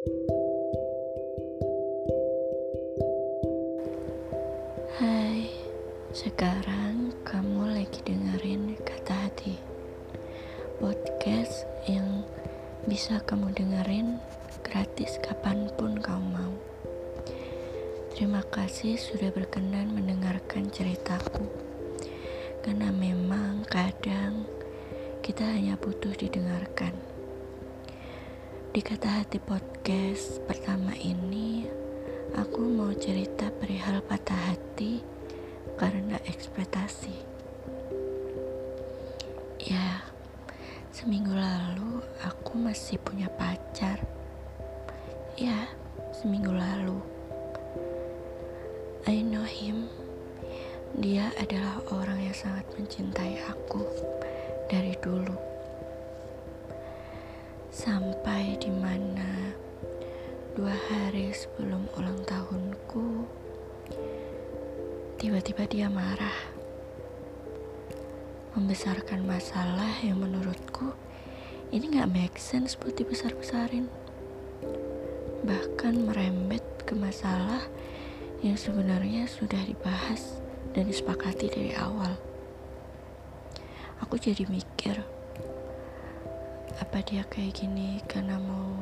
[0.00, 0.08] Hai,
[6.16, 9.60] sekarang kamu lagi dengerin kata hati
[10.80, 12.24] Podcast yang
[12.88, 14.16] bisa kamu dengerin
[14.64, 16.56] gratis kapan pun kamu mau.
[18.16, 21.44] Terima kasih sudah berkenan mendengarkan ceritaku
[22.64, 24.48] Karena memang kadang
[25.20, 27.09] kita hanya butuh didengarkan
[28.70, 31.66] Di kata hati podcast pertama ini
[32.38, 35.02] Aku mau cerita perihal patah hati
[35.74, 37.10] karena ekspektasi.
[39.58, 40.06] Ya,
[40.94, 43.98] seminggu lalu aku masih punya pacar.
[45.34, 45.66] Ya,
[46.14, 47.02] seminggu lalu.
[49.10, 49.90] I know him.
[50.94, 53.82] Dia adalah orang yang sangat mencintai aku
[54.70, 55.59] dari dulu.
[57.70, 59.40] Sampai di mana
[60.50, 63.22] Dua hari sebelum ulang tahunku,
[65.14, 66.34] tiba-tiba dia marah.
[68.58, 70.90] Membesarkan masalah yang menurutku
[71.70, 73.86] ini gak make sense buat dibesar-besarin.
[75.46, 77.62] Bahkan merembet ke masalah
[78.42, 80.42] yang sebenarnya sudah dibahas
[80.74, 82.18] dan disepakati dari awal.
[84.02, 84.98] Aku jadi mikir,
[86.90, 88.74] apa dia kayak gini karena mau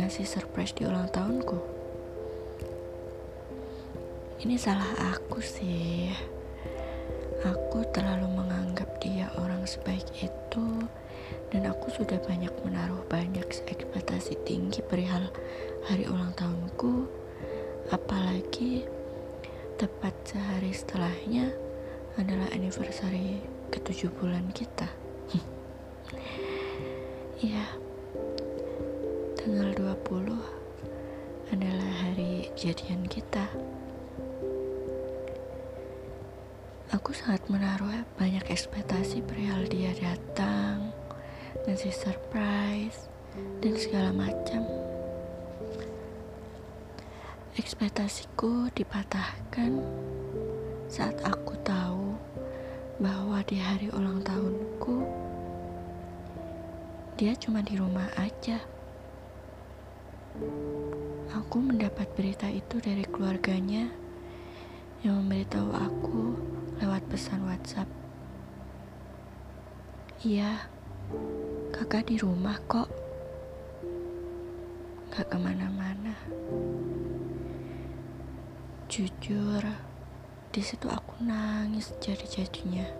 [0.00, 1.60] ngasih surprise di ulang tahunku.
[4.40, 6.08] Ini salah aku sih.
[7.44, 10.88] Aku terlalu menganggap dia orang sebaik itu
[11.52, 15.28] dan aku sudah banyak menaruh banyak ekspektasi tinggi perihal
[15.84, 17.04] hari ulang tahunku
[17.92, 18.88] apalagi
[19.76, 21.52] tepat sehari setelahnya
[22.16, 24.88] adalah anniversary ketujuh bulan kita.
[27.42, 27.66] ya,
[29.34, 30.38] tanggal 20
[31.50, 33.50] adalah hari jadian kita.
[36.94, 40.94] Aku sangat menaruh banyak ekspektasi perihal dia datang,
[41.66, 43.10] ngasih surprise,
[43.58, 44.62] dan segala macam.
[47.58, 49.82] Ekspektasiku dipatahkan
[50.86, 52.14] saat aku tahu
[53.02, 55.23] bahwa di hari ulang tahunku
[57.14, 58.58] dia cuma di rumah aja.
[61.30, 63.86] Aku mendapat berita itu dari keluarganya
[65.06, 66.34] yang memberitahu aku
[66.82, 67.86] lewat pesan WhatsApp.
[70.26, 70.66] Iya,
[71.70, 72.90] kakak di rumah kok.
[75.14, 76.18] Gak ke mana-mana.
[78.90, 79.62] Jujur,
[80.50, 82.90] di situ aku nangis jadi-jadinya.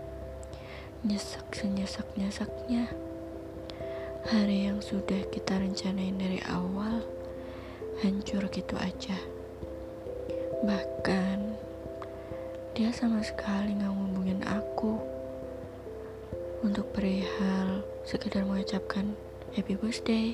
[1.03, 3.14] Nyesek senyesek-nyeseknya.
[4.25, 7.05] Hari yang sudah kita rencanain dari awal
[8.01, 9.21] hancur gitu aja.
[10.65, 11.39] Bahkan
[12.73, 14.97] dia sama sekali nggak ngubungin aku
[16.65, 19.13] untuk perihal sekedar mengucapkan
[19.53, 20.33] happy birthday.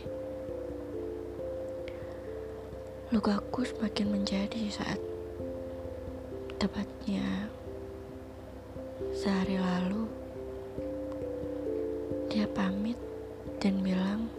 [3.10, 5.02] Lukaku semakin menjadi saat
[6.62, 7.50] tepatnya
[9.10, 10.19] sehari lalu
[13.60, 14.32] dan bilang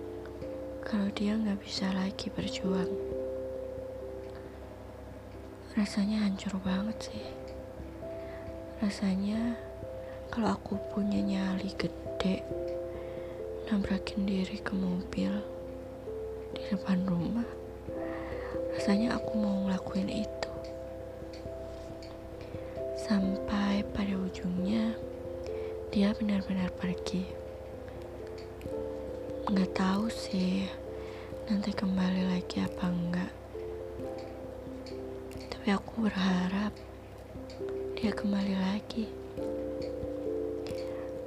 [0.81, 2.89] kalau dia nggak bisa lagi berjuang.
[5.77, 7.25] Rasanya hancur banget sih.
[8.81, 9.53] Rasanya
[10.33, 12.41] kalau aku punya nyali gede,
[13.69, 15.29] nabrakin diri ke mobil
[16.57, 17.45] di depan rumah,
[18.73, 20.53] rasanya aku mau ngelakuin itu.
[22.97, 24.97] Sampai pada ujungnya,
[25.93, 27.40] dia benar-benar pergi.
[29.51, 30.63] Nggak tahu sih
[31.51, 33.33] nanti kembali lagi apa enggak.
[35.51, 36.71] Tapi aku berharap
[37.99, 39.11] dia kembali lagi.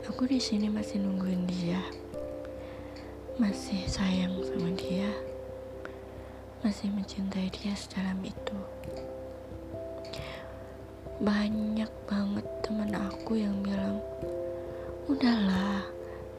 [0.09, 1.85] Aku di sini masih nungguin dia.
[3.37, 5.13] Masih sayang sama dia.
[6.65, 8.57] Masih mencintai dia sedalam itu.
[11.21, 14.01] Banyak banget teman aku yang bilang,
[15.13, 15.85] "Udahlah,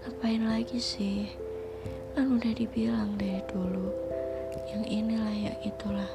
[0.02, 1.45] ngapain lagi sih?"
[2.16, 3.92] Kan udah dibilang dari dulu,
[4.72, 6.08] yang inilah yang itulah.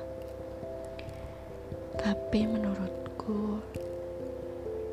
[2.00, 3.61] Tapi menurutku,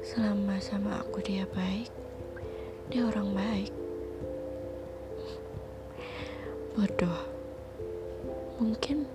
[0.04, 1.88] selama sama aku dia baik,
[2.92, 3.71] dia orang baik.
[6.75, 7.24] Bodoh.
[8.59, 9.07] Mungkin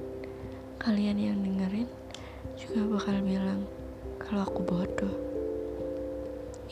[0.81, 1.93] kalian yang dengerin
[2.57, 3.69] juga bakal bilang
[4.17, 5.13] kalau aku bodoh.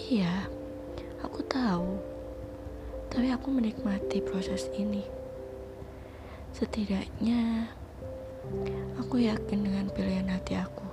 [0.00, 0.48] Iya,
[1.20, 2.09] aku tahu
[3.10, 5.04] tapi aku menikmati proses ini.
[6.54, 7.70] Setidaknya
[8.96, 10.88] Aku yakin dengan pilihan hati aku.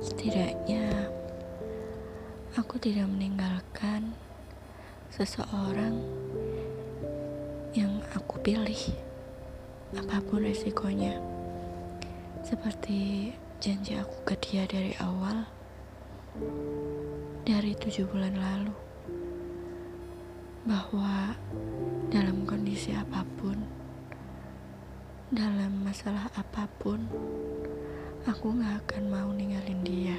[0.00, 1.12] Setidaknya,
[2.56, 4.16] aku tidak meninggalkan
[5.12, 6.00] seseorang
[7.76, 8.82] yang aku pilih,
[9.92, 11.20] apa pun resikonya.
[12.40, 13.30] Seperti
[13.60, 15.44] janji aku ke dia dari awal,
[17.44, 18.74] dari tujuh bulan lalu,
[20.64, 21.32] bahwa
[22.12, 23.56] dalam kondisi apa pun,
[25.32, 27.00] dalam masalah apa pun,
[28.28, 30.18] aku gak akan mau ninggalin dia.